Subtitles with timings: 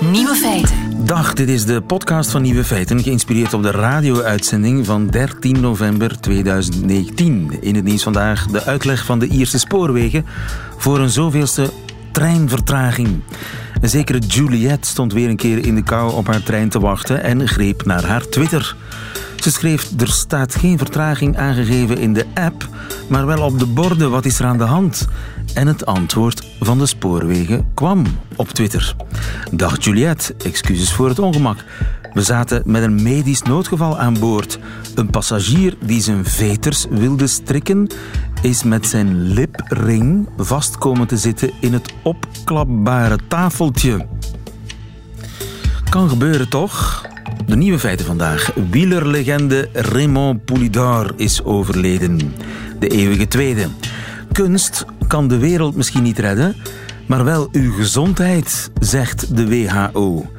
[0.00, 1.04] Nieuwe feiten.
[1.04, 6.20] Dag, dit is de podcast van Nieuwe Feiten, geïnspireerd op de radio-uitzending van 13 november
[6.20, 7.56] 2019.
[7.60, 10.26] In het nieuws vandaag de uitleg van de Ierse spoorwegen
[10.76, 11.70] voor een zoveelste
[12.12, 13.22] treinvertraging.
[13.80, 17.22] Een zekere Juliette stond weer een keer in de kou op haar trein te wachten
[17.22, 18.76] en greep naar haar Twitter.
[19.40, 22.68] Ze schreef: Er staat geen vertraging aangegeven in de app,
[23.08, 24.10] maar wel op de borden.
[24.10, 25.08] Wat is er aan de hand?
[25.54, 28.04] En het antwoord van de spoorwegen kwam
[28.36, 28.94] op Twitter.
[29.52, 31.64] Dag Juliette, excuses voor het ongemak.
[32.12, 34.58] We zaten met een medisch noodgeval aan boord.
[34.94, 37.86] Een passagier die zijn veters wilde strikken,
[38.42, 44.06] is met zijn lipring vast komen te zitten in het opklapbare tafeltje.
[45.88, 47.08] Kan gebeuren toch?
[47.50, 48.52] De nieuwe feiten vandaag.
[48.70, 52.34] Wielerlegende Raymond Poulidor is overleden.
[52.78, 53.66] De eeuwige tweede.
[54.32, 56.56] Kunst kan de wereld misschien niet redden,
[57.06, 60.30] maar wel uw gezondheid, zegt de WHO.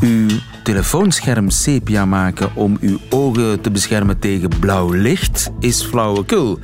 [0.00, 0.28] Uw
[0.62, 6.58] telefoonscherm sepia maken om uw ogen te beschermen tegen blauw licht is flauwekul.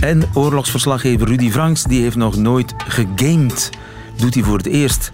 [0.00, 3.70] En oorlogsverslaggever Rudy Franks die heeft nog nooit gegamed.
[4.16, 5.12] Doet hij voor het eerst.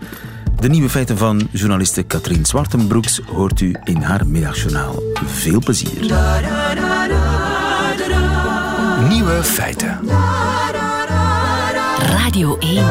[0.61, 5.03] De nieuwe feiten van journaliste Katrien Zwartenbroeks hoort u in haar middagjournaal.
[5.15, 6.01] Veel plezier.
[9.09, 9.99] Nieuwe feiten.
[12.01, 12.85] Radio 1.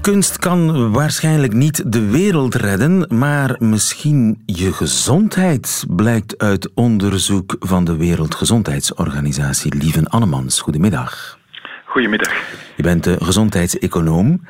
[0.00, 7.84] Kunst kan waarschijnlijk niet de wereld redden, maar misschien je gezondheid, blijkt uit onderzoek van
[7.84, 9.74] de Wereldgezondheidsorganisatie.
[9.74, 11.38] Lieven Annemans, goedemiddag.
[11.84, 12.32] Goedemiddag.
[12.76, 14.40] Je bent de gezondheidseconoom.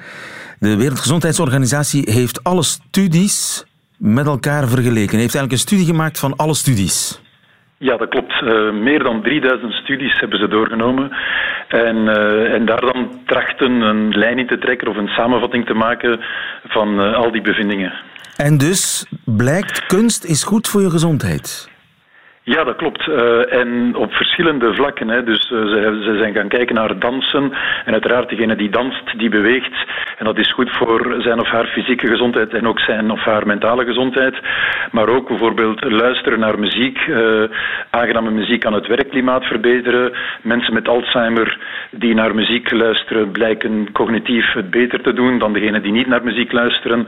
[0.58, 3.64] De Wereldgezondheidsorganisatie heeft alle studies
[3.98, 5.18] met elkaar vergeleken.
[5.18, 7.20] Heeft eigenlijk een studie gemaakt van alle studies.
[7.78, 8.32] Ja, dat klopt.
[8.42, 11.16] Uh, meer dan 3000 studies hebben ze doorgenomen.
[11.68, 15.74] En, uh, en daar dan trachten een lijn in te trekken of een samenvatting te
[15.74, 16.20] maken
[16.64, 17.92] van uh, al die bevindingen.
[18.36, 21.74] En dus blijkt kunst is goed voor je gezondheid.
[22.48, 23.06] Ja, dat klopt.
[23.06, 25.08] Uh, en op verschillende vlakken.
[25.08, 25.24] Hè.
[25.24, 27.52] Dus uh, ze, ze, zijn gaan kijken naar dansen.
[27.84, 29.74] En uiteraard, degene die danst, die beweegt.
[30.18, 33.46] En dat is goed voor zijn of haar fysieke gezondheid en ook zijn of haar
[33.46, 34.36] mentale gezondheid.
[34.90, 37.06] Maar ook bijvoorbeeld luisteren naar muziek.
[37.06, 37.44] Uh,
[37.90, 40.12] aangename muziek kan het werkklimaat verbeteren.
[40.42, 41.58] Mensen met Alzheimer
[41.90, 46.24] die naar muziek luisteren blijken cognitief het beter te doen dan degene die niet naar
[46.24, 47.06] muziek luisteren.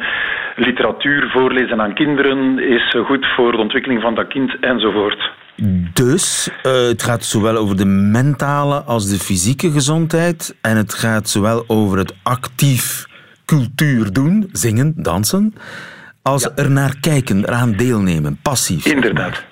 [0.57, 5.28] Literatuur voorlezen aan kinderen is goed voor de ontwikkeling van dat kind enzovoort.
[5.93, 10.55] Dus uh, het gaat zowel over de mentale als de fysieke gezondheid.
[10.61, 13.07] En het gaat zowel over het actief
[13.45, 15.55] cultuur doen, zingen, dansen,
[16.23, 16.53] als ja.
[16.55, 18.87] er naar kijken, eraan deelnemen, passief.
[18.87, 19.45] Inderdaad.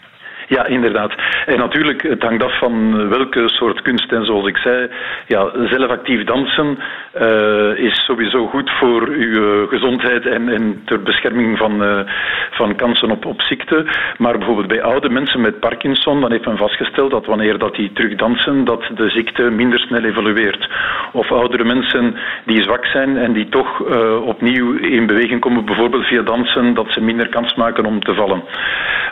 [0.49, 1.13] Ja, inderdaad.
[1.47, 4.13] En natuurlijk, het hangt af van welke soort kunst.
[4.13, 4.89] En zoals ik zei,
[5.27, 6.79] ja, zelf actief dansen
[7.21, 12.05] uh, is sowieso goed voor uw gezondheid en, en ter bescherming van,
[12.51, 13.87] van kansen op, op ziekte.
[14.19, 17.93] Maar bijvoorbeeld bij oude mensen met Parkinson, dan heeft men vastgesteld dat wanneer dat die
[17.93, 20.69] terug dansen, dat de ziekte minder snel evolueert.
[21.13, 23.81] Of oudere mensen die zwak zijn en die toch
[24.21, 28.43] opnieuw in beweging komen, bijvoorbeeld via dansen, dat ze minder kans maken om te vallen.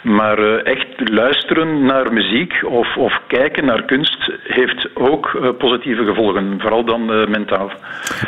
[0.02, 1.23] Maar echt luisteren
[1.84, 7.26] naar muziek of, of kijken naar kunst heeft ook uh, positieve gevolgen, vooral dan uh,
[7.26, 7.70] mentaal.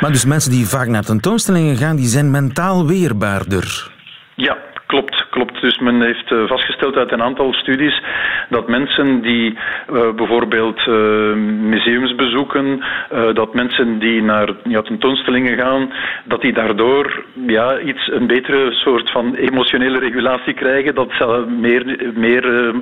[0.01, 3.91] Maar dus mensen die vaak naar tentoonstellingen gaan, die zijn mentaal weerbaarder?
[4.35, 5.61] Ja, Klopt, klopt.
[5.61, 8.03] Dus men heeft uh, vastgesteld uit een aantal studies
[8.49, 9.59] dat mensen die
[9.93, 11.35] uh, bijvoorbeeld uh,
[11.75, 12.85] museums bezoeken,
[13.33, 15.93] dat mensen die naar ja, tentoonstellingen gaan,
[16.25, 22.13] dat die daardoor ja, iets, een betere soort van emotionele regulatie krijgen, dat ze meer,
[22.15, 22.75] meer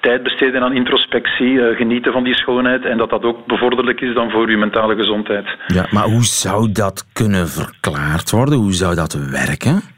[0.00, 4.30] tijd besteden aan introspectie, genieten van die schoonheid en dat dat ook bevorderlijk is dan
[4.30, 5.46] voor uw mentale gezondheid.
[5.66, 8.58] Ja, maar hoe zou dat kunnen verklaard worden?
[8.58, 9.96] Hoe zou dat werken?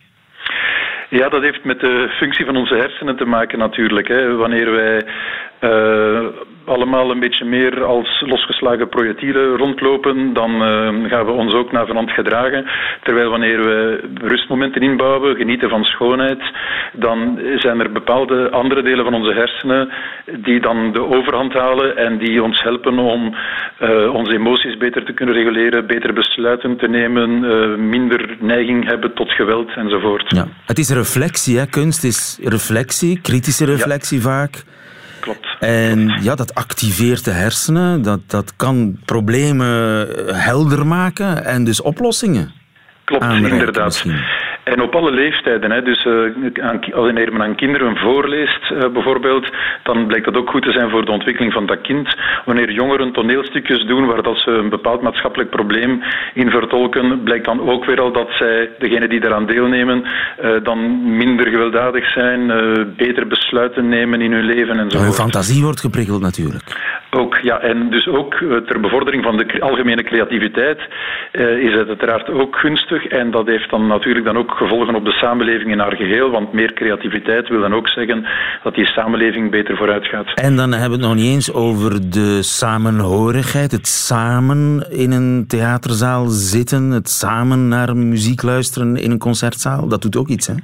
[1.11, 4.09] Ja, dat heeft met de functie van onze hersenen te maken natuurlijk.
[4.09, 4.37] Hè.
[4.37, 5.03] Wanneer wij
[5.61, 6.27] uh,
[6.71, 12.11] allemaal een beetje meer als losgeslagen projectielen rondlopen, dan uh, gaan we ons ook navenant
[12.11, 12.67] gedragen.
[13.03, 16.43] Terwijl wanneer we rustmomenten inbouwen, genieten van schoonheid,
[16.93, 19.89] dan zijn er bepaalde andere delen van onze hersenen
[20.37, 23.35] die dan de overhand halen en die ons helpen om
[23.81, 27.29] uh, onze emoties beter te kunnen reguleren, beter besluiten te nemen,
[27.89, 30.25] minder neiging hebben tot geweld enzovoort.
[30.27, 30.47] Ja.
[30.67, 31.67] Het is reflectie, hè?
[31.67, 34.23] kunst is reflectie, kritische reflectie ja.
[34.23, 34.65] vaak.
[35.21, 35.57] Klopt.
[35.61, 42.53] En ja, dat activeert de hersenen, dat, dat kan problemen helder maken en dus oplossingen.
[43.05, 43.85] Klopt, inderdaad.
[43.85, 44.21] Misschien.
[44.65, 45.71] En op alle leeftijden.
[45.71, 45.83] Hè.
[45.83, 49.49] Dus uh, wanneer men aan kinderen voorleest, uh, bijvoorbeeld,
[49.83, 52.17] dan blijkt dat ook goed te zijn voor de ontwikkeling van dat kind.
[52.45, 56.03] Wanneer jongeren toneelstukjes doen waar dat ze een bepaald maatschappelijk probleem
[56.35, 60.05] in vertolken, blijkt dan ook weer al dat zij, degenen die daaraan deelnemen,
[60.45, 60.79] uh, dan
[61.17, 62.47] minder gewelddadig zijn,
[62.97, 65.05] beter besluiten nemen in hun leven enzovoort.
[65.05, 66.99] Hun fantasie wordt geprikkeld natuurlijk.
[67.11, 67.61] Ook, ja.
[67.61, 68.35] En dus ook
[68.67, 70.79] ter bevordering van de algemene creativiteit
[71.61, 73.07] is het uiteraard ook gunstig.
[73.07, 76.31] En dat heeft dan natuurlijk dan ook gevolgen op de samenleving in haar geheel.
[76.31, 78.27] Want meer creativiteit wil dan ook zeggen
[78.63, 80.35] dat die samenleving beter vooruit gaat.
[80.35, 83.73] En dan hebben we het nog niet eens over de samenhorigheid.
[83.73, 86.91] Het samen in een theaterzaal zitten.
[86.91, 89.89] Het samen naar muziek luisteren in een concertzaal.
[89.89, 90.55] Dat doet ook iets, hè?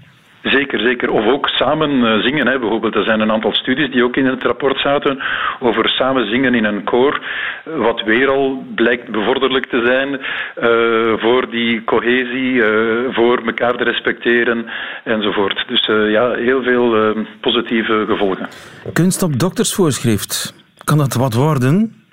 [0.50, 1.10] Zeker, zeker.
[1.10, 2.46] Of ook samen eh, zingen.
[2.46, 2.58] Hè.
[2.58, 5.18] Bijvoorbeeld, er zijn een aantal studies die ook in het rapport zaten
[5.60, 7.20] over samen zingen in een koor.
[7.64, 12.62] Wat weer al blijkt bevorderlijk te zijn uh, voor die cohesie,
[13.10, 14.66] voor elkaar te respecteren
[15.04, 15.64] enzovoort.
[15.68, 18.48] Dus ja, heel veel positieve gevolgen.
[18.92, 20.54] Kunst op doktersvoorschrift.
[20.84, 22.05] Kan dat wat worden?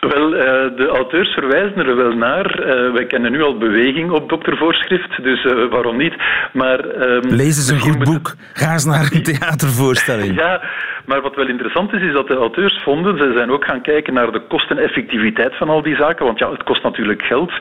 [0.00, 0.42] Wel, uh,
[0.76, 2.60] de auteurs verwijzen er wel naar.
[2.60, 6.14] Uh, wij kennen nu al beweging op doktervoorschrift, dus uh, waarom niet?
[6.52, 8.34] Maar, um, Lees eens een goed boek.
[8.52, 10.40] Ga eens naar een theatervoorstelling.
[10.40, 10.62] ja,
[11.06, 14.14] maar wat wel interessant is, is dat de auteurs vonden, ze zijn ook gaan kijken
[14.14, 17.52] naar de kosteneffectiviteit van al die zaken, want ja, het kost natuurlijk geld.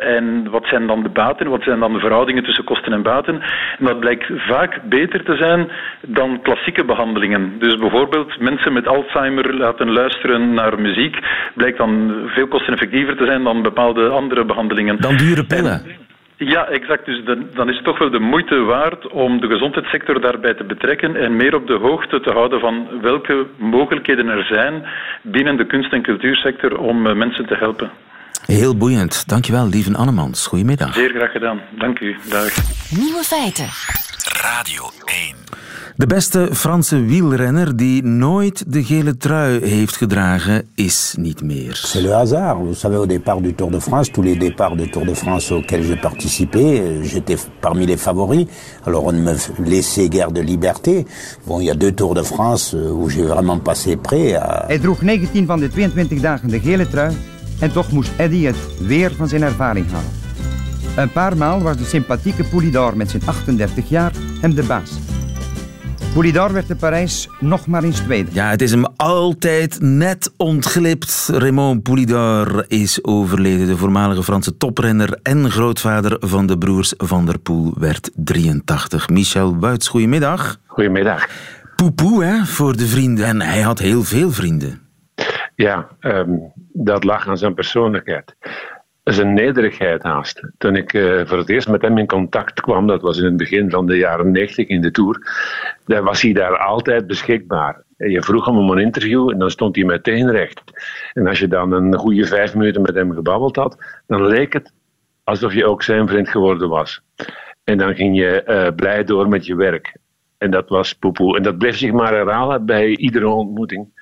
[0.00, 3.42] en wat zijn dan de baten, wat zijn dan de verhoudingen tussen kosten en baten?
[3.78, 5.70] En dat blijkt vaak beter te zijn
[6.06, 7.58] dan klassieke behandelingen.
[7.58, 13.42] Dus bijvoorbeeld mensen met Alzheimer laten luisteren naar muziek blijkt dan veel kosteneffectiever te zijn
[13.42, 15.00] dan bepaalde andere behandelingen.
[15.00, 15.82] Dan dure pillen.
[16.36, 17.04] ja, exact.
[17.06, 17.22] Dus
[17.54, 21.36] dan is het toch wel de moeite waard om de gezondheidssector daarbij te betrekken en
[21.36, 24.84] meer op de hoogte te houden van welke mogelijkheden er zijn
[25.22, 27.90] binnen de kunst- en cultuursector om eh, mensen te helpen.
[28.46, 29.28] Heel boeiend.
[29.28, 30.46] Dankjewel, lieve Annemans.
[30.46, 30.94] Goedemiddag.
[30.94, 31.60] Zeer graag gedaan.
[31.70, 32.16] Dank u.
[32.28, 32.54] Dag.
[32.90, 33.68] Nieuwe feiten.
[34.42, 35.47] Radio 1.
[35.98, 41.74] De beste Franse wielrenner die nooit de gele trui heeft gedragen, is niet meer.
[41.74, 42.56] C'est le hasard.
[42.56, 45.50] Vous savez, au départ du Tour de France, tous les départs de Tour de France
[45.52, 48.46] auxquels j'ai participé, j'étais parmi les favoris.
[48.84, 49.34] Alors on ne me
[49.64, 51.04] laissait guère de liberté.
[51.46, 54.36] Bon, il y a deux Tours de France euh, où j'ai vraiment passé près.
[54.36, 54.64] À...
[54.66, 57.12] Hij droeg 19 van de 22 dagen de gele trui
[57.60, 58.56] en toch moest Eddy het
[58.86, 60.10] weer van zijn ervaring halen.
[60.96, 64.90] Een paar maal was de sympathieke Poulidor met zijn 38 jaar hem de baas.
[66.12, 68.30] Poulidor werd in Parijs nog maar eens tweede.
[68.32, 71.28] Ja, het is hem altijd net ontglipt.
[71.32, 73.66] Raymond Poulidor is overleden.
[73.66, 79.08] De voormalige Franse toprenner en grootvader van de broers Van der Poel werd 83.
[79.08, 80.60] Michel Wuits, goedemiddag.
[80.66, 81.28] Goedemiddag.
[81.76, 83.24] Poepoe, hè, voor de vrienden.
[83.24, 84.80] En hij had heel veel vrienden.
[85.54, 86.30] Ja, ehm,
[86.72, 88.36] dat lag aan zijn persoonlijkheid
[89.12, 90.50] zijn nederigheid haast.
[90.58, 93.36] Toen ik uh, voor het eerst met hem in contact kwam, dat was in het
[93.36, 95.26] begin van de jaren 90 in de Tour,
[95.86, 97.82] dan was hij daar altijd beschikbaar.
[97.96, 100.62] Je vroeg hem om een interview en dan stond hij meteen recht.
[101.12, 103.76] En als je dan een goede vijf minuten met hem gebabbeld had,
[104.06, 104.72] dan leek het
[105.24, 107.00] alsof je ook zijn vriend geworden was.
[107.64, 109.96] En dan ging je uh, blij door met je werk.
[110.38, 111.36] En dat was poepoe.
[111.36, 113.97] En dat bleef zich maar herhalen bij iedere ontmoeting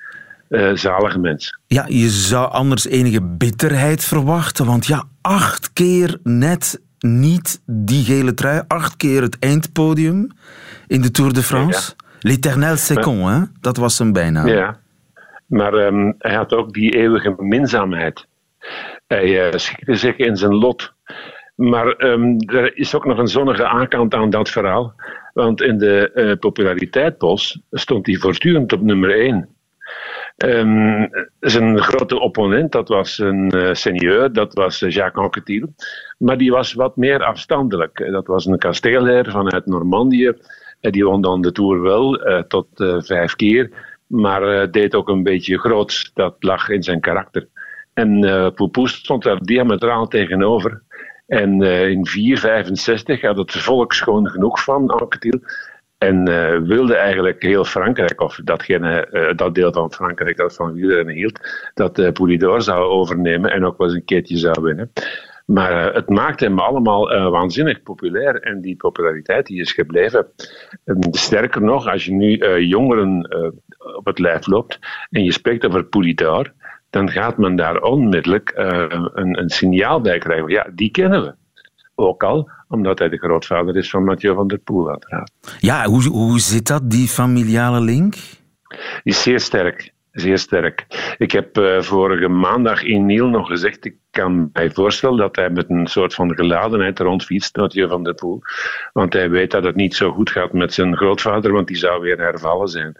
[0.49, 1.59] uh, zalige mens.
[1.67, 8.33] Ja, je zou anders enige bitterheid verwachten, want ja, acht keer net niet die gele
[8.33, 10.27] trui, acht keer het eindpodium
[10.87, 11.93] in de Tour de France.
[11.97, 12.05] Ja.
[12.19, 13.39] L'éternel second, hè?
[13.61, 14.47] dat was zijn bijnaam.
[14.47, 14.79] Ja,
[15.47, 18.27] maar um, hij had ook die eeuwige minzaamheid.
[19.07, 20.93] Hij uh, schikte zich in zijn lot.
[21.55, 24.93] Maar um, er is ook nog een zonnige aankant aan dat verhaal.
[25.33, 29.49] Want in de uh, populariteitpost stond hij voortdurend op nummer 1.
[30.45, 35.73] Um, zijn grote opponent, dat was een uh, dat was uh, Jacques Anquetil.
[36.17, 38.07] Maar die was wat meer afstandelijk.
[38.11, 40.25] Dat was een kasteelheer vanuit Normandië.
[40.81, 42.67] Uh, die won dan de Tour wel, tot
[43.05, 43.71] vijf keer.
[44.07, 46.11] Maar deed ook een beetje groots.
[46.13, 47.47] Dat lag in zijn karakter.
[47.93, 48.49] En uh,
[48.83, 50.81] stond daar diametraal tegenover.
[51.27, 55.39] En in 465 had het volk schoon genoeg van Anquetil.
[55.97, 60.73] En uh, wilde eigenlijk heel Frankrijk, of datgene, uh, dat deel van Frankrijk dat van
[60.73, 61.39] wielrennen hield,
[61.73, 64.91] dat uh, zou overnemen en ook wel eens een keertje zou winnen.
[65.45, 70.27] Maar het maakte hem allemaal waanzinnig populair en die populariteit die is gebleven.
[71.11, 73.29] sterker nog, als je nu jongeren
[73.95, 76.53] op het lijf loopt en je spreekt over Poulidor,
[76.89, 80.49] dan gaat men daar onmiddellijk een, een signaal bij krijgen.
[80.49, 81.46] Ja, die kennen we.
[81.99, 85.31] Ook al omdat hij de grootvader is van Mathieu van der Poel, uiteraard.
[85.59, 88.15] Ja, hoe, hoe zit dat, die familiale link?
[89.03, 89.93] Is zeer sterk.
[90.11, 90.85] zeer sterk.
[91.17, 95.49] Ik heb uh, vorige maandag in Niel nog gezegd, ik kan mij voorstellen dat hij
[95.49, 98.41] met een soort van geladenheid rondfietst, Mathieu van der Poel.
[98.93, 102.01] Want hij weet dat het niet zo goed gaat met zijn grootvader, want die zou
[102.01, 102.97] weer hervallen zijn.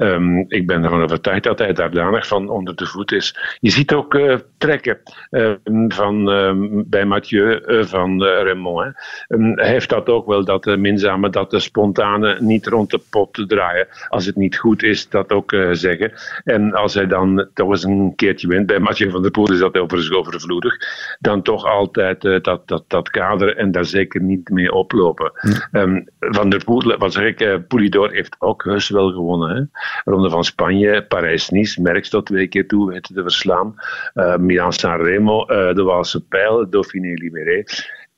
[0.00, 3.56] Um, ik ben ervan overtuigd dat hij daar danig van onder de voet is.
[3.60, 4.98] Je ziet ook uh, trekken
[5.30, 5.52] uh,
[5.88, 6.52] van, uh,
[6.86, 8.84] bij Mathieu eh, van Raymond.
[8.84, 9.36] Hè.
[9.54, 13.46] hij heeft dat ook wel, dat minzame, dat de spontane niet rond de pot te
[13.46, 13.86] draaien.
[14.08, 16.12] Als het niet goed is, dat ook zeggen.
[16.44, 19.58] En als hij dan toch eens een keertje wint, bij Mathieu van der Poel is
[19.58, 20.74] dat overigens overvloedig,
[21.20, 25.32] dan toch altijd dat, dat, dat kader en daar zeker niet mee oplopen.
[25.72, 29.56] Um, van der Poel, wat zeg ik, Poulidor heeft ook heus wel gewonnen.
[29.56, 29.62] Hè.
[30.04, 33.74] Ronde van Spanje, Parijs-Nice, Merckx tot twee keer toe weten te verslaan.
[34.14, 37.64] Uh, Milan-San Remo, uh, de Waalse Pijl, Dauphiné Libéré.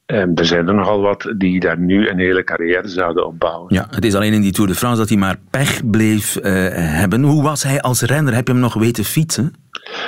[0.07, 3.75] Um, er zijn er nogal wat die daar nu een hele carrière zouden opbouwen.
[3.75, 6.43] Ja, het is alleen in die Tour de France dat hij maar pech bleef uh,
[6.73, 7.23] hebben.
[7.23, 8.35] Hoe was hij als renner?
[8.35, 9.53] Heb je hem nog weten fietsen?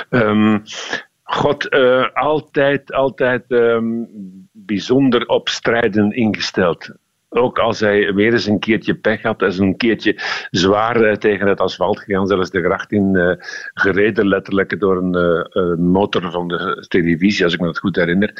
[0.09, 0.63] Um,
[1.23, 4.07] God, uh, altijd, altijd um,
[4.51, 6.89] bijzonder op strijden ingesteld
[7.33, 10.19] ook als hij weer eens een keertje pech had, is een keertje
[10.51, 13.33] zwaar uh, tegen het asfalt gegaan, zelfs de gracht in uh,
[13.73, 15.15] gereden, letterlijk door een
[15.53, 18.33] uh, motor van de televisie, als ik me dat goed herinner.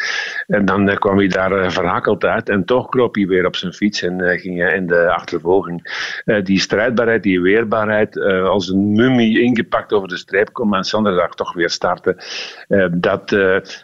[0.48, 4.02] En dan kwam hij daar verhakeld uit en toch kroop hij weer op zijn fiets
[4.02, 5.82] en ging hij in de achtervolging.
[6.44, 11.54] die strijdbaarheid, die weerbaarheid, als een mummie ingepakt over de streep komen en zondag toch
[11.54, 12.16] weer starten.
[12.92, 13.38] dat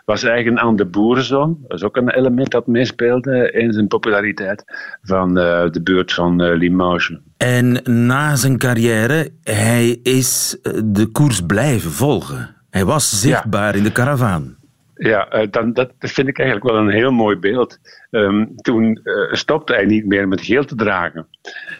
[0.05, 1.57] was eigen aan de boerenzoon.
[1.67, 4.63] Dat is ook een element dat meespeelde in zijn populariteit
[5.01, 7.17] van uh, de buurt van uh, Limoges.
[7.37, 12.55] En na zijn carrière, hij is eh, de koers blijven volgen.
[12.69, 13.77] Hij was zichtbaar ja.
[13.77, 14.57] in de karavaan.
[14.93, 17.79] Ja, dan, dat vind ik eigenlijk wel een heel mooi beeld.
[18.11, 21.27] Um, toen uh, stopte hij niet meer met geel te dragen.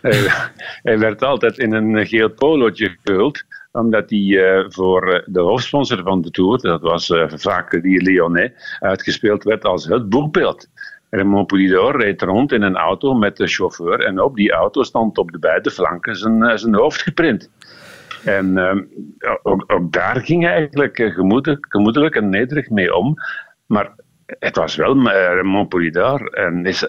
[0.01, 0.33] Uh,
[0.87, 6.31] hij werd altijd in een geel polootje gehuld, omdat hij voor de hoofdsponsor van de
[6.31, 10.67] Tour, dat was vaak die Lyonnais, uitgespeeld werd als het boekbeeld.
[11.09, 15.17] Raymond Poulidor reed rond in een auto met de chauffeur en op die auto stond
[15.17, 17.49] op de beide flanken zijn, eh, zijn hoofd geprint.
[18.23, 18.75] En uh,
[19.43, 23.15] ook, ook, daar ging hij eigenlijk eh, gemoedelijk, gemoedelijk en nederig mee om.
[23.65, 23.91] Maar
[24.25, 26.27] het was wel uh, Raymond Poulidor.
[26.27, 26.85] En is,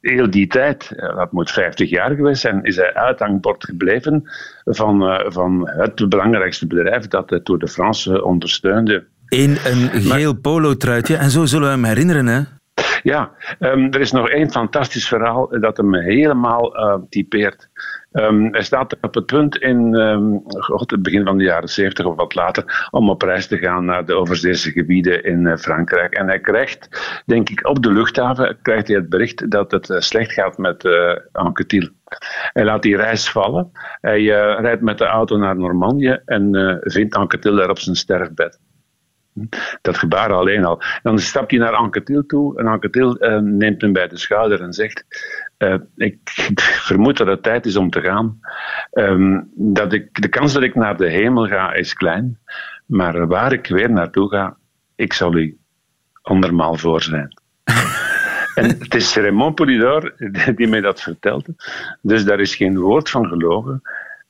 [0.00, 4.22] heel die tijd, dat moet 50 jaar geweest zijn, is hij uithangbord gebleven
[4.64, 9.06] van, van het belangrijkste bedrijf dat de Tour de France ondersteunde.
[9.28, 11.16] In een geel polo-truitje.
[11.16, 12.40] En zo zullen we hem herinneren, hè?
[13.04, 17.68] Ja, um, er is nog één fantastisch verhaal dat hem helemaal uh, typeert.
[18.12, 22.16] Um, hij staat op het punt in um, het begin van de jaren 70 of
[22.16, 26.14] wat later om op reis te gaan naar de overzeese gebieden in uh, Frankrijk.
[26.14, 26.88] En hij krijgt,
[27.26, 30.84] denk ik, op de luchthaven krijgt hij het bericht dat het uh, slecht gaat met
[30.84, 31.88] uh, Anquetil.
[32.52, 33.70] Hij laat die reis vallen.
[34.00, 34.22] Hij
[34.60, 38.58] rijdt met de auto naar Normandië en vindt Anquetil daar op zijn sterfbed.
[39.80, 40.82] Dat gebaar alleen al.
[41.02, 44.72] Dan stapt hij naar Anquetil toe en Anquetil uh, neemt hem bij de schouder en
[44.72, 45.04] zegt:
[45.58, 46.18] uh, ik,
[46.88, 48.40] vermoed dat het tijd is om te gaan.
[48.92, 52.38] Um, dat ik, de kans dat ik naar de hemel ga is klein,
[52.86, 54.56] maar waar ik weer naartoe ga,
[54.94, 55.58] ik zal u
[56.22, 57.28] andermaal voor zijn.
[58.54, 60.14] En het is Raymond Poulidor
[60.56, 61.54] die mij dat vertelde.
[62.02, 63.82] Dus daar is geen woord van gelogen.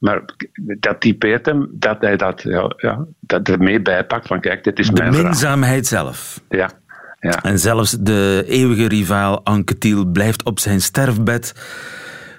[0.05, 0.23] Maar
[0.57, 4.87] dat typeert hem dat hij dat, ja, ja, dat ermee bijpakt van kijk, dit is
[4.87, 6.41] de mijn De minzaamheid zelf.
[6.49, 6.71] Ja.
[7.21, 7.43] Ja.
[7.43, 11.55] En zelfs de eeuwige rivaal Anquetil blijft op zijn sterfbed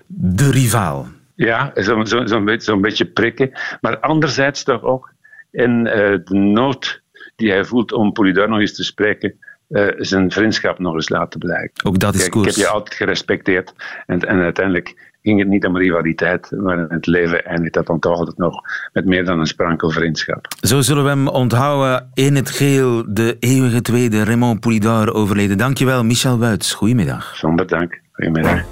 [0.08, 1.08] de rivaal.
[1.36, 3.52] Ja, zo'n zo, zo beetje, zo beetje prikken.
[3.82, 5.14] Maar anderzijds toch ook
[5.52, 5.94] in uh,
[6.24, 7.02] de nood
[7.36, 11.40] die hij voelt om Polydor nog eens te spreken, uh, zijn vriendschap nog eens laten
[11.40, 11.86] blijken.
[11.86, 13.74] Ook dat is Kijk, Ik heb je altijd gerespecteerd
[14.06, 18.00] en, en uiteindelijk ging het niet om rivaliteit, maar in het leven eindigt dat dan
[18.00, 18.62] toch altijd nog
[18.94, 20.48] met meer dan een sprankel vriendschap.
[20.60, 25.58] Zo zullen we hem onthouden in het geel, de eeuwige tweede Raymond Poulidor overleden.
[25.58, 26.74] Dankjewel, Michel Wuits.
[26.74, 27.36] Goedemiddag.
[27.36, 28.02] Zonder dank.
[28.12, 28.64] Goedemiddag.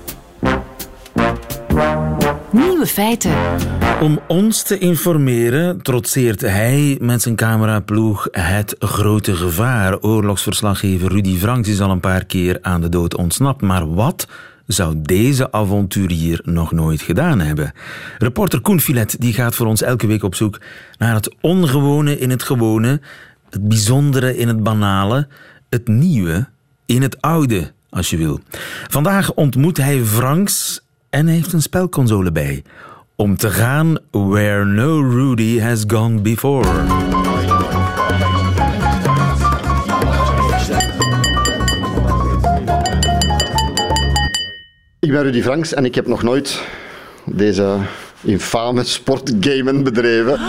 [2.51, 3.33] Nieuwe feiten.
[4.01, 9.99] Om ons te informeren trotseert hij met zijn cameraploeg het grote gevaar.
[9.99, 13.61] Oorlogsverslaggever Rudy Franks is al een paar keer aan de dood ontsnapt.
[13.61, 14.27] Maar wat
[14.65, 17.73] zou deze avonturier nog nooit gedaan hebben.
[18.17, 20.59] Reporter Koen Filet die gaat voor ons elke week op zoek
[20.97, 23.01] naar het ongewone in het gewone,
[23.49, 25.27] het bijzondere in het banale,
[25.69, 26.47] het nieuwe
[26.85, 28.39] in het oude, als je wil.
[28.87, 32.63] Vandaag ontmoet hij Franks en heeft een spelconsole bij.
[33.15, 37.42] Om te gaan where no Rudy has gone before.
[45.03, 46.63] Ik ben Rudy Franks en ik heb nog nooit
[47.25, 47.77] deze
[48.21, 50.39] infame sportgamen bedreven.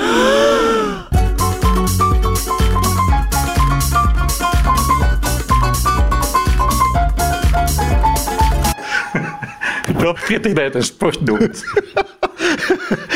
[9.99, 11.65] Wel prettig dat je het een sport noemt.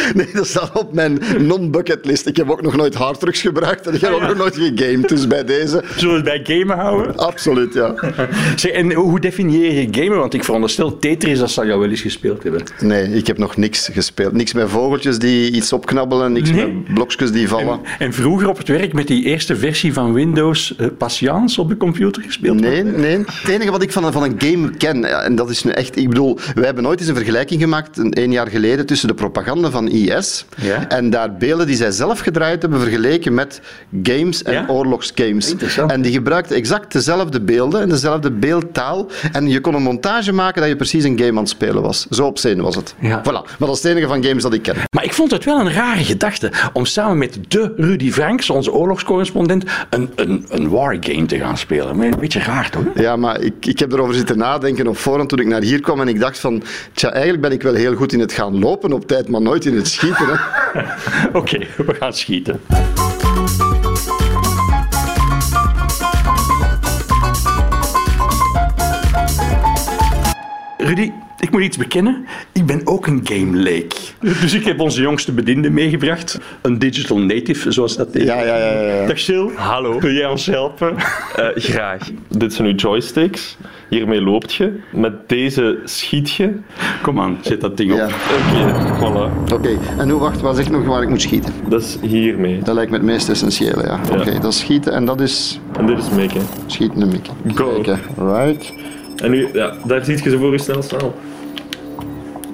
[0.15, 2.27] Nee, dat staat op mijn non-bucketlist.
[2.27, 5.09] Ik heb ook nog nooit harddrugs gebruikt en ik heb ook nog nooit gegamed.
[5.09, 7.17] Dus bij deze, Zullen we het bij gamen houden?
[7.17, 7.95] absoluut, ja.
[8.57, 10.19] Zeg, en hoe definieer je gamen?
[10.19, 12.63] Want ik veronderstel Tetris, dat zal jou wel eens gespeeld hebben.
[12.81, 14.33] Nee, ik heb nog niks gespeeld.
[14.33, 16.67] Niks met vogeltjes die iets opknabbelen, niks Nee?
[16.67, 17.81] met blokjes die vallen.
[17.99, 21.77] En vroeger op het werk met die eerste versie van Windows uh, Patience op de
[21.77, 22.61] computer gespeeld?
[22.61, 23.19] Nee, nee.
[23.19, 25.97] Het enige wat ik van een, van een game ken, en dat is nu echt...
[25.97, 29.15] Ik bedoel, wij hebben nooit eens een vergelijking gemaakt, een, een jaar geleden, tussen de
[29.15, 30.89] propaganda van IS Ja.
[30.89, 33.61] en daar beelden die zij zelf gedraaid hebben vergeleken met
[34.03, 34.65] games en Ja?
[34.69, 35.55] oorlogsgames.
[35.87, 39.07] En die gebruikten exact dezelfde beelden en dezelfde beeldtaal.
[39.33, 42.07] En je kon een montage maken dat je precies een game aan het spelen was.
[42.11, 42.95] Zo op scène was het.
[43.01, 43.21] Ja.
[43.21, 43.25] Voilà.
[43.59, 44.75] Maar dat is het enige van games dat ik ken.
[44.91, 48.73] Maar ik vond het wel een rare gedachte om samen met de Rudy Franks, onze
[48.73, 52.01] oorlogscorrespondent, een, een, een wargame te gaan spelen.
[52.01, 52.83] Een beetje raar toch?
[52.95, 56.01] Ja, maar ik, ik heb erover zitten nadenken op voorhand toen ik naar hier kwam
[56.01, 56.63] en ik dacht van,
[56.93, 59.65] tja, eigenlijk ben ik wel heel goed in het gaan lopen op tijd, maar nooit
[59.65, 60.27] in het schieten.
[60.27, 60.39] Hè.
[61.39, 62.61] Oké, we gaan schieten.
[70.79, 72.27] Rudy, ik moet iets bekennen.
[72.53, 73.95] Ik ben ook een game leek.
[74.21, 76.39] Dus ik heb onze jongste bediende meegebracht.
[76.63, 78.23] Een digital native, zoals dat heet.
[78.23, 78.81] Ja, ja, ja.
[78.83, 79.07] ja.
[79.07, 79.47] Dag Sil.
[79.55, 80.01] Hallo.
[80.01, 80.97] Wil jij ons helpen?
[81.37, 82.11] Eh, graag.
[82.29, 83.57] Dit zijn uw joysticks.
[83.89, 84.81] Hiermee loopt je.
[84.93, 86.53] Met deze schiet je.
[87.03, 87.99] Kom aan, zet dat ding op.
[87.99, 88.05] Ja.
[88.07, 89.53] Oké, voilà.
[89.53, 91.53] Oké, en hoe, wacht, wat zeg nog waar ik moet schieten?
[91.69, 92.59] Dat is hiermee.
[92.63, 94.01] Dat lijkt me het meest essentiële, ja.
[94.13, 96.43] Oké, dat is schieten en dat is En dit is mikken.
[96.67, 97.33] schieten en mikken.
[97.55, 97.81] Go.
[97.81, 98.73] Kijken, right.
[99.17, 101.13] En nu, ja, daar ziet je ze voor je snel staan.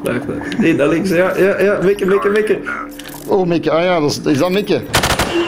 [0.04, 0.20] Daar.
[0.58, 1.08] Nee, naar links.
[1.10, 1.78] Ja, ja, ja.
[1.82, 2.62] Mikken, mikken, mikken.
[3.26, 4.82] Oh, mikken, ah ja, dat is, is dat mikken?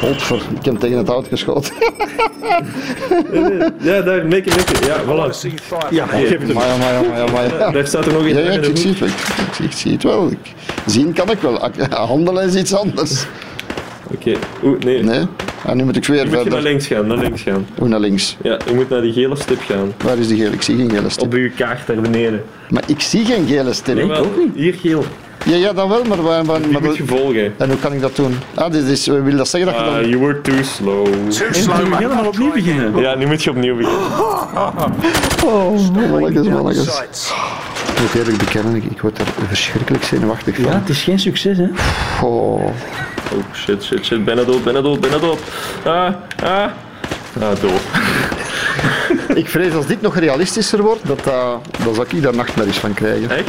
[0.00, 1.72] Godver, ik heb hem tegen het hout geschoten.
[3.80, 4.86] Ja, daar, mikken, mikken.
[4.86, 5.90] Ja, voilà.
[5.90, 7.70] Ja, ik heb het Maar ja, maar ja, maar ja, maar ja.
[7.70, 8.44] Daar staat er nog Ja, een.
[8.44, 9.08] ja, ik, ik zie het, wel.
[9.66, 10.30] ik, zie het wel.
[10.30, 10.52] Ik-
[10.86, 11.70] zien kan ik wel.
[11.90, 13.26] Handelen is iets anders.
[14.14, 14.32] Oké.
[14.64, 15.02] Oeh, nee.
[15.02, 15.26] Nee?
[15.66, 16.62] En nu moet ik weer Nu moet je naar verder.
[16.70, 17.66] links gaan, naar links gaan.
[17.78, 18.36] Hoe naar links?
[18.42, 19.92] Ja, je moet naar die gele stip gaan.
[20.04, 20.50] Waar is die gele?
[20.50, 21.24] Ik zie geen gele stip.
[21.24, 22.42] Op uw kaart daar beneden.
[22.68, 23.96] Maar ik zie geen gele stip.
[23.96, 25.04] Jawel, Hier geel.
[25.44, 27.54] Ja, ja, dat wel, maar, waar, waar, Die maar moet je volgen.
[27.56, 28.34] En hoe kan ik dat doen?
[28.54, 30.08] Ah, dit is, wil dat zeggen dat je Ah, dan...
[30.08, 31.06] you were too slow.
[31.06, 32.96] Nu helemaal opnieuw beginnen.
[33.00, 34.02] Ja, nu moet je opnieuw beginnen.
[35.44, 37.32] Oh, mannetjes, mannetjes.
[37.96, 40.64] Ik moet eerlijk bekennen, ik, word er verschrikkelijk zenuwachtig van.
[40.64, 41.68] Ja, het is geen succes, hè?
[42.22, 42.64] Oh.
[43.32, 44.24] Oh shit, shit, shit.
[44.24, 45.38] Bijna dood, bijna dood, bijna dood.
[45.84, 46.70] Ah, ah.
[47.40, 47.80] Ah, dood.
[49.34, 52.94] Ik vrees als dit nog realistischer wordt, dat, dat, dat zal ik daar nachtmerries van
[52.94, 53.30] krijgen.
[53.30, 53.48] Echt?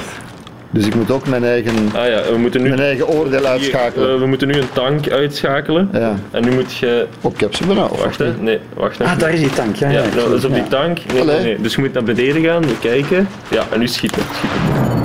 [0.71, 2.69] Dus ik moet ook mijn eigen, Ah ja, we moeten nu...
[2.69, 4.13] mijn eigen oordeel hier, uitschakelen.
[4.13, 5.89] eh, we moeten nu een tank uitschakelen.
[5.93, 6.15] Ja.
[6.31, 7.05] En nu moet je...
[7.21, 8.33] Op capsule nou, Wacht, hè.
[8.39, 8.97] Nee, wacht.
[8.97, 9.05] hè.
[9.05, 9.75] Ah, daar is die tank.
[9.75, 10.15] Ja, Ja, ja.
[10.15, 10.97] nou, dat is op die tank.
[11.13, 11.61] Nee, nee, nee.
[11.61, 13.27] Dus je moet naar beneden gaan, kijken.
[13.49, 14.21] Ja, en nu schieten.
[14.35, 14.59] schieten.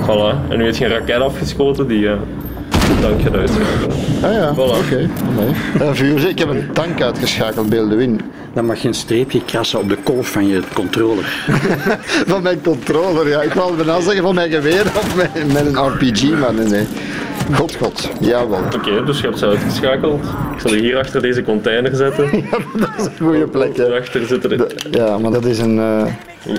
[0.07, 0.51] Voilà.
[0.51, 2.17] En nu heeft je een raket afgeschoten die de
[3.01, 3.95] tank gaat uitschakelen.
[4.23, 4.77] Ah ja, Voilà.
[4.85, 5.09] oké.
[5.37, 6.15] Nee.
[6.15, 8.21] Eh, ik heb een tank uitgeschakeld, Beeldewin.
[8.53, 11.45] Dan mag je een streepje krassen op de kolf van je controller.
[12.27, 13.41] Van mijn controller, ja.
[13.41, 16.87] Ik wou bijna zeggen van mijn geweer of met, met een RPG, maar nee, nee.
[17.51, 18.09] God, god.
[18.19, 18.59] Jawel.
[18.75, 20.23] Oké, dus je hebt ze uitgeschakeld.
[20.53, 22.29] Ik zal je hier achter deze container zetten.
[22.79, 23.75] Dat is een goede plek.
[23.75, 24.67] Daarachter zitten er...
[24.91, 26.05] Ja, maar dat is een eh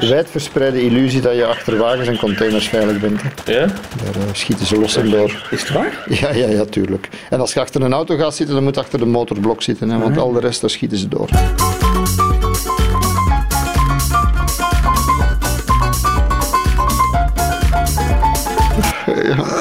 [0.01, 3.21] wijdverspreide illusie dat je achter wagens en containers veilig bent.
[3.45, 3.53] hè.
[3.53, 3.67] Ja?
[3.67, 5.47] Daar eh, schieten ze los en door.
[5.51, 6.05] Is het waar?
[6.09, 7.09] Ja, ja, ja, tuurlijk.
[7.31, 9.91] En als je achter een auto gaat zitten, dan moet je achter de motorblok zitten,
[9.91, 11.29] hè, want al de rest, daar schieten ze door.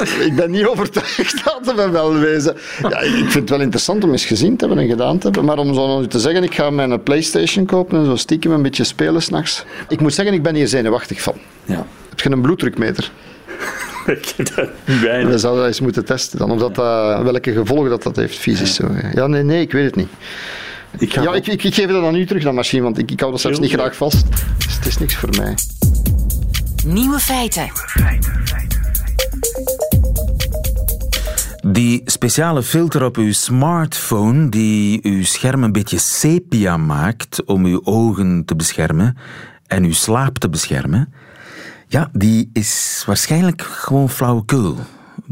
[0.28, 2.56] ik ben niet overtuigd, laten we wel wezen.
[2.82, 5.44] Ja, ik vind het wel interessant om eens gezien te hebben en gedaan te hebben.
[5.44, 8.62] Maar om zo nu te zeggen, ik ga mijn Playstation kopen en zo stiekem een
[8.62, 9.64] beetje spelen s'nachts.
[9.88, 11.34] Ik moet zeggen, ik ben hier zenuwachtig van.
[11.64, 11.86] Ja.
[12.08, 13.10] Heb je een bloeddrukmeter?
[14.06, 15.32] Ik heb dat weinig.
[15.32, 18.38] We zouden dat eens moeten testen dan, of dat, eh, welke gevolgen dat, dat heeft
[18.38, 18.74] fysisch.
[18.74, 18.90] Zo.
[19.14, 20.08] Ja, nee, nee, ik weet het niet.
[20.98, 23.10] Ik ga Ja, ik, ik, ik geef dat aan u terug, dat machine, want ik,
[23.10, 24.26] ik hou dat zelfs niet graag vast.
[24.64, 25.54] Dus het is niks voor mij.
[26.84, 27.70] Nieuwe feiten.
[31.74, 37.80] Die speciale filter op uw smartphone die uw scherm een beetje sepia maakt om uw
[37.84, 39.16] ogen te beschermen
[39.66, 41.12] en uw slaap te beschermen,
[41.88, 44.76] ja, die is waarschijnlijk gewoon flauwekul.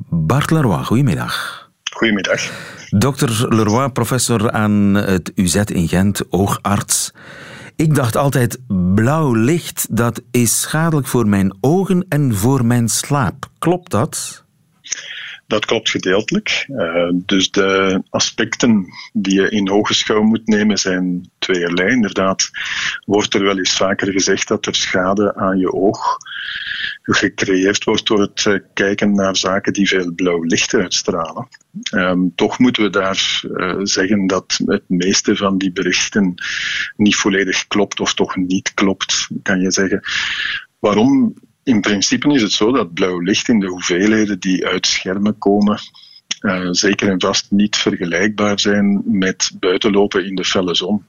[0.08, 1.70] Bart Leroy, goedemiddag.
[1.92, 2.40] Goedemiddag.
[2.88, 3.54] Dr.
[3.54, 7.12] Leroy, professor aan het UZ in Gent, oogarts.
[7.76, 8.58] Ik dacht altijd,
[8.94, 13.48] blauw licht, dat is schadelijk voor mijn ogen en voor mijn slaap.
[13.58, 14.44] Klopt dat?
[15.46, 16.66] Dat klopt gedeeltelijk.
[16.68, 21.90] Uh, dus de aspecten die je in ogenschouw moet nemen zijn tweeërlei.
[21.90, 22.50] Inderdaad,
[23.04, 26.18] wordt er wel eens vaker gezegd dat er schade aan je oog
[27.02, 31.48] gecreëerd wordt door het uh, kijken naar zaken die veel blauw licht uitstralen.
[31.94, 36.34] Um, toch moeten we daar uh, zeggen dat het meeste van die berichten
[36.96, 40.00] niet volledig klopt of toch niet klopt, kan je zeggen.
[40.78, 45.38] Waarom in principe is het zo dat blauw licht in de hoeveelheden die uit schermen
[45.38, 45.80] komen,
[46.40, 51.04] uh, zeker en vast niet vergelijkbaar zijn met buitenlopen in de felle zon.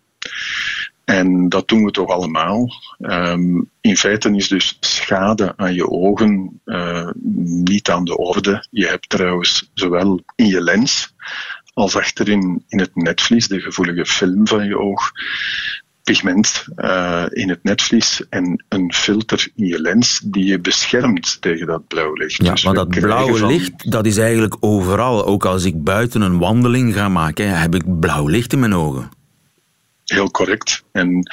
[1.06, 2.70] En dat doen we toch allemaal.
[3.00, 7.10] Um, in feite is dus schade aan je ogen uh,
[7.44, 8.66] niet aan de orde.
[8.70, 11.14] Je hebt trouwens zowel in je lens
[11.74, 15.12] als achterin in het netvlies, de gevoelige film van je oog,
[16.04, 21.68] pigment uh, in het netvlies en een filter in je lens die je beschermt tegen
[21.68, 22.44] dat blauw licht.
[22.44, 23.48] Ja, dus maar dat blauwe van...
[23.48, 25.26] licht, dat is eigenlijk overal.
[25.26, 29.10] Ook als ik buiten een wandeling ga maken, heb ik blauw licht in mijn ogen.
[30.06, 30.84] Heel correct.
[30.92, 31.32] En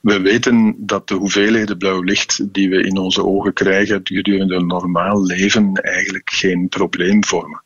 [0.00, 4.66] we weten dat de hoeveelheden blauw licht die we in onze ogen krijgen gedurende een
[4.66, 7.64] normaal leven eigenlijk geen probleem vormen.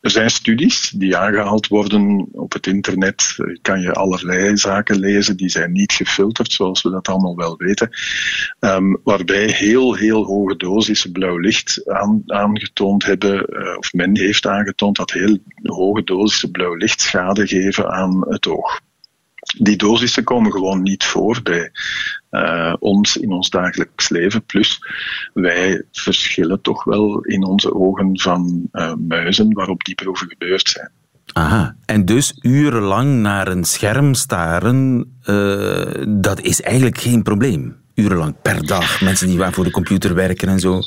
[0.00, 3.36] Er zijn studies die aangehaald worden op het internet.
[3.62, 7.90] Kan je allerlei zaken lezen, die zijn niet gefilterd, zoals we dat allemaal wel weten.
[8.60, 14.46] Um, waarbij heel, heel hoge dosissen blauw licht aan, aangetoond hebben, uh, of men heeft
[14.46, 18.80] aangetoond dat heel hoge dosissen blauw licht schade geven aan het oog
[19.58, 21.70] die dosissen komen gewoon niet voor bij
[22.30, 24.44] uh, ons in ons dagelijks leven.
[24.44, 24.78] Plus,
[25.34, 30.90] wij verschillen toch wel in onze ogen van uh, muizen waarop die proeven gebeurd zijn.
[31.32, 37.76] Aha, en dus urenlang naar een scherm staren, uh, dat is eigenlijk geen probleem.
[37.94, 40.80] Urenlang per dag, mensen die waar voor de computer werken en zo.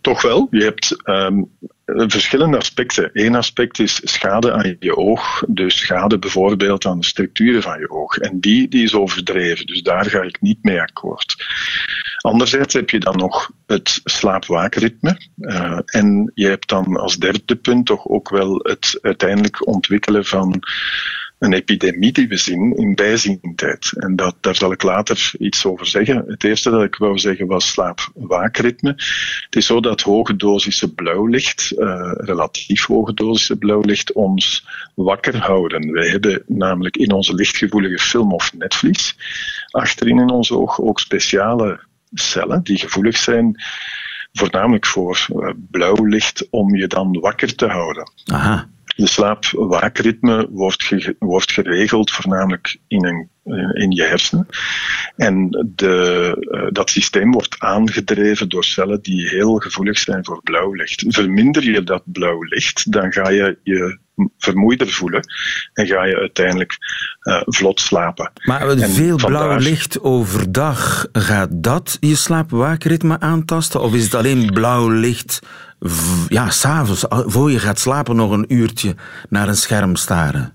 [0.00, 0.46] Toch wel.
[0.50, 1.50] Je hebt um,
[1.86, 3.10] verschillende aspecten.
[3.12, 5.42] Eén aspect is schade aan je oog.
[5.48, 8.16] Dus schade bijvoorbeeld aan de structuren van je oog.
[8.16, 9.66] En die, die is overdreven.
[9.66, 11.34] Dus daar ga ik niet mee akkoord.
[12.16, 15.20] Anderzijds heb je dan nog het slaapwaakritme.
[15.38, 20.62] Uh, en je hebt dan als derde punt toch ook wel het uiteindelijk ontwikkelen van
[21.38, 23.92] een epidemie die we zien in bijzientijd.
[23.96, 26.24] En dat, daar zal ik later iets over zeggen.
[26.26, 28.90] Het eerste dat ik wou zeggen was slaapwaakritme.
[29.44, 34.66] Het is zo dat hoge dosissen blauw licht, uh, relatief hoge dosissen blauw licht, ons
[34.94, 35.92] wakker houden.
[35.92, 39.16] Wij hebben namelijk in onze lichtgevoelige film of netvlies
[39.70, 41.80] achterin in ons oog ook speciale
[42.12, 43.62] cellen die gevoelig zijn
[44.32, 48.10] voornamelijk voor uh, blauw licht om je dan wakker te houden.
[48.24, 48.68] Aha.
[48.96, 53.30] Je slaapwaakritme wordt, ge, wordt geregeld voornamelijk in, een,
[53.72, 54.46] in je hersenen.
[55.16, 60.72] En de, uh, dat systeem wordt aangedreven door cellen die heel gevoelig zijn voor blauw
[60.72, 61.04] licht.
[61.08, 63.98] Verminder je dat blauw licht, dan ga je je
[64.38, 65.20] vermoeider voelen
[65.72, 66.76] en ga je uiteindelijk
[67.22, 68.32] uh, vlot slapen.
[68.44, 73.80] Maar en veel blauw licht overdag, gaat dat je slaapwaakritme aantasten?
[73.80, 75.40] Of is het alleen blauw licht
[76.28, 78.94] ja, s'avonds, voor je gaat slapen, nog een uurtje
[79.28, 80.52] naar een scherm staren?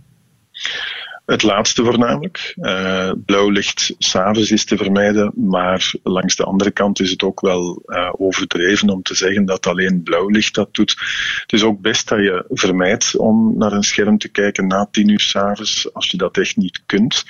[1.25, 2.53] Het laatste voornamelijk.
[2.57, 7.41] Uh, blauw licht s'avonds is te vermijden, maar langs de andere kant is het ook
[7.41, 10.95] wel uh, overdreven om te zeggen dat alleen blauw licht dat doet.
[11.41, 15.09] Het is ook best dat je vermijdt om naar een scherm te kijken na tien
[15.09, 15.93] uur s'avonds.
[15.93, 17.23] Als je dat echt niet kunt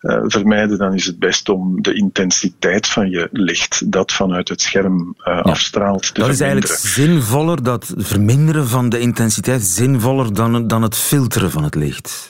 [0.00, 4.60] uh, vermijden, dan is het best om de intensiteit van je licht dat vanuit het
[4.60, 5.40] scherm ja.
[5.40, 10.96] afstraalt te Dat is eigenlijk zinvoller, dat verminderen van de intensiteit, zinvoller dan, dan het
[10.96, 12.28] filteren van het licht.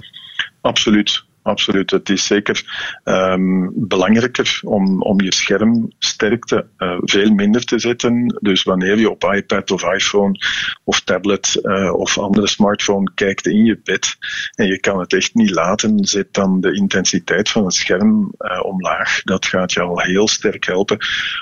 [0.64, 1.25] Absoluut.
[1.42, 1.90] Absoluut.
[1.90, 2.64] Het is zeker
[3.05, 8.38] um, belangrijker om, om je schermsterkte uh, veel minder te zetten.
[8.40, 10.38] Dus wanneer je op iPad of iPhone
[10.85, 14.16] of tablet uh, of andere smartphone kijkt in je bed
[14.55, 18.64] en je kan het echt niet laten, zet dan de intensiteit van het scherm uh,
[18.64, 19.22] omlaag.
[19.22, 20.98] Dat gaat je al heel sterk helpen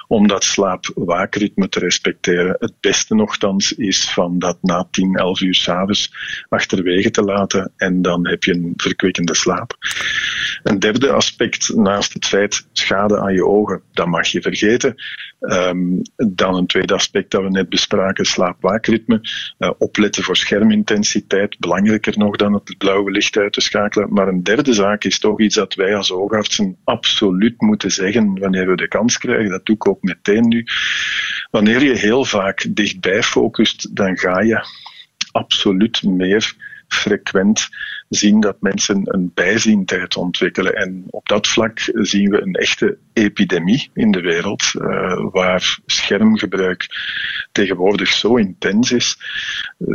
[0.06, 2.56] om dat slaap-waakritme te respecteren.
[2.58, 6.12] Het beste nogthans is van dat na 10, 11 uur s'avonds
[6.48, 9.76] achterwege te laten en dan heb je een verkwikkende slaap.
[10.62, 14.94] Een derde aspect, naast het feit schade aan je ogen, dat mag je vergeten.
[15.40, 19.20] Um, dan een tweede aspect dat we net bespraken, slaapwaakritme.
[19.58, 24.12] Uh, opletten voor schermintensiteit, belangrijker nog dan het blauwe licht uit te schakelen.
[24.12, 28.66] Maar een derde zaak is toch iets dat wij als oogartsen absoluut moeten zeggen wanneer
[28.66, 29.50] we de kans krijgen.
[29.50, 30.66] Dat doe ik ook meteen nu.
[31.50, 34.66] Wanneer je heel vaak dichtbij focust, dan ga je
[35.32, 36.54] absoluut meer
[36.88, 37.68] frequent
[38.10, 40.74] zien dat mensen een bijzientijd ontwikkelen.
[40.74, 46.86] En op dat vlak zien we een echte epidemie in de wereld, uh, waar schermgebruik
[47.52, 49.18] tegenwoordig zo intens is.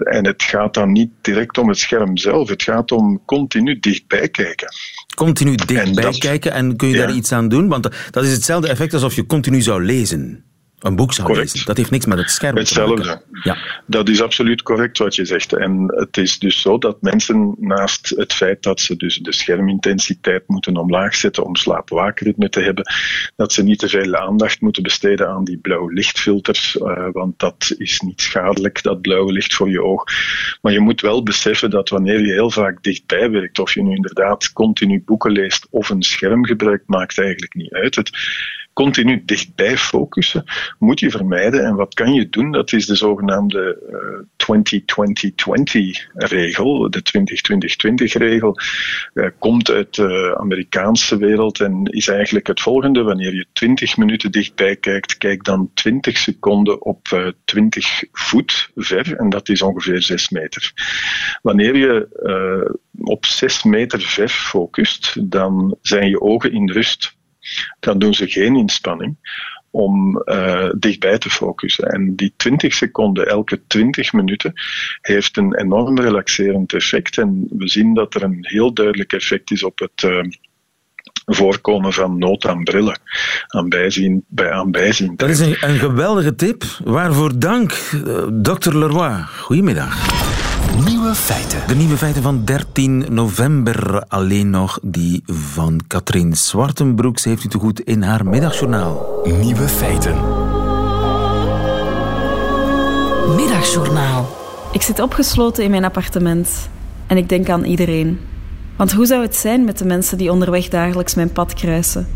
[0.03, 4.29] En het gaat dan niet direct om het scherm zelf, het gaat om continu dichtbij
[4.29, 4.67] kijken.
[5.15, 7.67] Continu dichtbij kijken en kun je daar iets aan doen?
[7.67, 10.43] Want dat is hetzelfde effect alsof je continu zou lezen
[10.85, 11.51] een boek zou correct.
[11.51, 11.67] lezen.
[11.67, 13.01] Dat heeft niks met het scherm Hetzelfde.
[13.01, 13.23] te maken.
[13.43, 13.57] Ja.
[13.85, 15.53] Dat is absoluut correct wat je zegt.
[15.53, 20.43] En het is dus zo dat mensen naast het feit dat ze dus de schermintensiteit
[20.47, 22.85] moeten omlaag zetten om slaap-waakritme te hebben,
[23.35, 27.75] dat ze niet te veel aandacht moeten besteden aan die blauw lichtfilters, uh, want dat
[27.77, 30.03] is niet schadelijk, dat blauwe licht voor je oog.
[30.61, 33.95] Maar je moet wel beseffen dat wanneer je heel vaak dichtbij werkt, of je nu
[33.95, 37.95] inderdaad continu boeken leest of een scherm gebruikt, maakt eigenlijk niet uit.
[37.95, 38.09] Het,
[38.75, 40.43] continu dichtbij focussen
[40.79, 41.65] moet je vermijden.
[41.65, 42.51] En wat kan je doen?
[42.51, 43.97] Dat is de zogenaamde uh,
[46.13, 47.01] 20-20-20-regel, de
[48.13, 48.57] 20-20-20-regel.
[49.13, 53.03] Uh, komt uit de Amerikaanse wereld en is eigenlijk het volgende.
[53.03, 59.15] Wanneer je 20 minuten dichtbij kijkt, kijk dan 20 seconden op uh, 20 voet ver.
[59.17, 60.73] En dat is ongeveer 6 meter.
[61.41, 62.75] Wanneer je uh,
[63.07, 67.15] op 6 meter ver focust, dan zijn je ogen in rust
[67.79, 69.17] dan doen ze geen inspanning
[69.75, 71.87] om uh, dichtbij te focussen.
[71.87, 74.53] En die 20 seconden elke 20 minuten
[75.01, 77.17] heeft een enorm relaxerend effect.
[77.17, 80.03] En we zien dat er een heel duidelijk effect is op het.
[80.03, 80.19] Uh,
[81.25, 82.99] voorkomen van nood aan brillen,
[83.47, 84.23] aan bijzien.
[84.27, 85.13] Bij, aan bijzien.
[85.15, 86.63] Dat is een, een geweldige tip.
[86.83, 89.21] Waarvoor dank, uh, dokter Leroy.
[89.21, 90.24] Goedemiddag.
[90.83, 91.67] Nieuwe feiten.
[91.67, 94.03] De nieuwe feiten van 13 november.
[94.07, 99.21] Alleen nog die van Katrien Zwartenbroeks heeft u te goed in haar middagjournaal.
[99.23, 100.13] Nieuwe feiten.
[103.35, 104.35] Middagjournaal.
[104.71, 106.69] Ik zit opgesloten in mijn appartement
[107.07, 108.19] en ik denk aan iedereen.
[108.75, 112.07] Want hoe zou het zijn met de mensen die onderweg dagelijks mijn pad kruisen?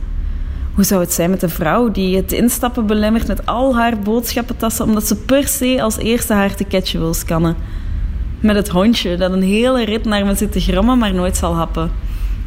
[0.74, 4.86] Hoe zou het zijn met de vrouw die het instappen belemmert met al haar boodschappentassen
[4.86, 7.56] omdat ze per se als eerste haar ticketje wil scannen?
[8.39, 11.56] Met het hondje dat een hele rit naar me zit te grommen, maar nooit zal
[11.56, 11.91] happen.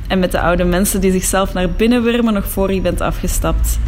[0.08, 3.78] En met de oude mensen die zichzelf naar binnen wurmen nog voor je bent afgestapt.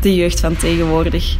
[0.00, 1.36] De jeugd van tegenwoordig.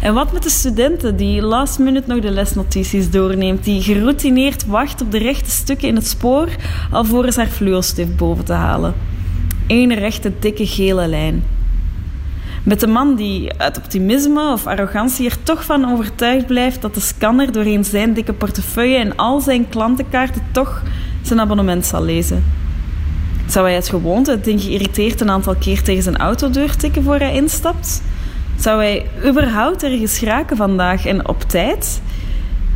[0.00, 5.02] En wat met de studenten die last minute nog de lesnotities doorneemt, die geroutineerd wacht
[5.02, 6.48] op de rechte stukken in het spoor
[6.90, 8.94] alvorens haar fluostift boven te halen?
[9.66, 11.53] Eén rechte, dikke gele lijn.
[12.64, 17.00] Met de man die uit optimisme of arrogantie er toch van overtuigd blijft dat de
[17.00, 20.82] scanner doorheen zijn dikke portefeuille en al zijn klantenkaarten toch
[21.22, 22.44] zijn abonnement zal lezen.
[23.46, 27.18] Zou hij uit gewoonte het ding geïrriteerd een aantal keer tegen zijn autodeur tikken voor
[27.18, 28.02] hij instapt?
[28.58, 32.02] Zou hij überhaupt ergens raken vandaag en op tijd?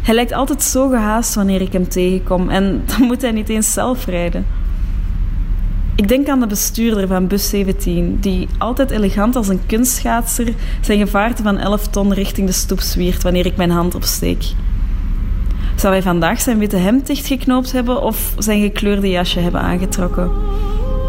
[0.02, 3.72] Hij lijkt altijd zo gehaast wanneer ik hem tegenkom en dan moet hij niet eens
[3.72, 4.57] zelf rijden.
[5.98, 10.98] Ik denk aan de bestuurder van bus 17, die altijd elegant als een kunstschaatser zijn
[10.98, 14.44] gevaarte van 11 ton richting de stoep zwiert wanneer ik mijn hand opsteek.
[15.76, 20.30] Zou hij vandaag zijn witte hemd dichtgeknoopt hebben of zijn gekleurde jasje hebben aangetrokken?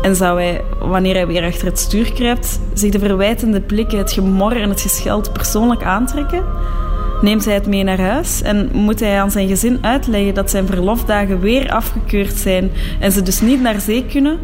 [0.02, 4.12] En zou hij, wanneer hij weer achter het stuur kruipt, zich de verwijtende blikken, het
[4.12, 6.44] gemor en het gescheld persoonlijk aantrekken?
[7.22, 10.68] Neemt hij het mee naar huis en moet hij aan zijn gezin uitleggen dat zijn
[10.68, 14.40] verlofdagen weer afgekeurd zijn en ze dus niet naar zee kunnen?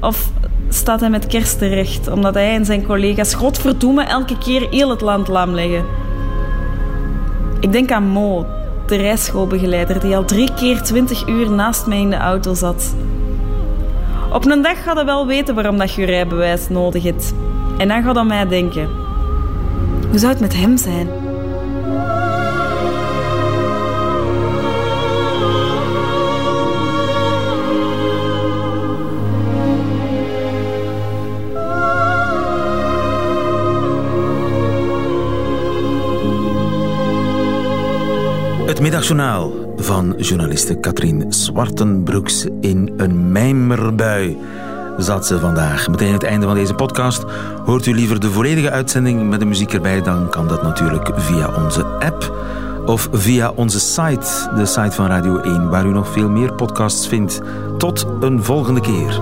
[0.00, 0.30] Of
[0.68, 5.00] staat hij met kerst terecht, omdat hij en zijn collega's godverdomme elke keer heel het
[5.00, 5.84] land lam leggen?
[7.60, 8.46] Ik denk aan Mo,
[8.86, 12.94] de rijschoolbegeleider, die al drie keer twintig uur naast mij in de auto zat.
[14.32, 17.34] Op een dag gaat hij wel weten waarom dat je rijbewijs nodig hebt.
[17.78, 18.88] En dan gaat hij mij denken.
[20.08, 21.08] Hoe zou het met hem zijn?
[38.76, 44.36] Het middagjournaal van journaliste Katrien Zwartenbroeks in een mijmerbui
[44.96, 45.88] zat ze vandaag.
[45.88, 47.24] Meteen het einde van deze podcast.
[47.64, 51.50] Hoort u liever de volledige uitzending met de muziek erbij, dan kan dat natuurlijk via
[51.64, 52.36] onze app
[52.86, 57.08] of via onze site, de site van Radio 1, waar u nog veel meer podcasts
[57.08, 57.40] vindt.
[57.78, 59.20] Tot een volgende keer.